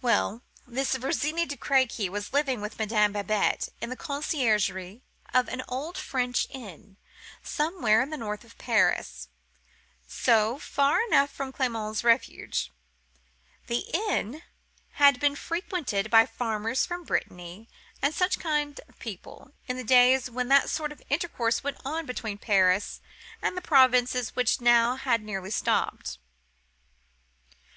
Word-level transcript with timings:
"Well: 0.00 0.44
this 0.68 0.94
Virginie 0.94 1.44
de 1.44 1.56
Crequy 1.56 2.08
was 2.08 2.32
living 2.32 2.60
with 2.60 2.78
Madame 2.78 3.10
Babette 3.12 3.68
in 3.80 3.90
the 3.90 3.96
conciergerie 3.96 5.02
of 5.34 5.48
an 5.48 5.64
old 5.66 5.98
French 5.98 6.46
inn, 6.50 6.96
somewhere 7.42 8.04
to 8.04 8.10
the 8.12 8.16
north 8.16 8.44
of 8.44 8.56
Paris, 8.56 9.26
so, 10.06 10.60
far 10.60 11.00
enough 11.08 11.30
from 11.32 11.50
Clement's 11.50 12.04
refuge. 12.04 12.70
The 13.66 13.80
inn 14.08 14.42
had 14.92 15.18
been 15.18 15.34
frequented 15.34 16.08
by 16.08 16.24
farmers 16.24 16.86
from 16.86 17.02
Brittany 17.02 17.68
and 18.00 18.14
such 18.14 18.38
kind 18.38 18.80
of 18.88 19.00
people, 19.00 19.50
in 19.66 19.76
the 19.76 19.82
days 19.82 20.30
when 20.30 20.46
that 20.50 20.70
sort 20.70 20.92
of 20.92 21.02
intercourse 21.10 21.64
went 21.64 21.78
on 21.84 22.06
between 22.06 22.38
Paris 22.38 23.00
and 23.42 23.56
the 23.56 23.60
provinces 23.60 24.36
which 24.36 24.58
had 24.58 25.22
nearly 25.24 25.50
stopped 25.50 26.18
now. 26.20 26.24